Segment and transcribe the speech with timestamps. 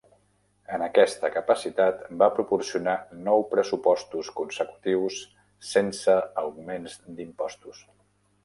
[0.77, 2.95] En aquesta capacitat, va proporcionar
[3.29, 5.21] nou pressupostos consecutius
[5.75, 7.85] sense augments d'impostos.